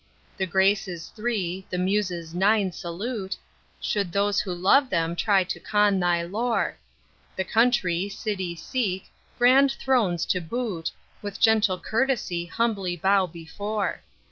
[0.35, 3.37] The Graces three, the Muses nine salute,
[3.79, 6.75] Should those who love them try to con thy lore.
[7.35, 10.89] The country, city seek, grand thrones to boot,
[11.21, 14.01] With gentle courtesy humbly bow before.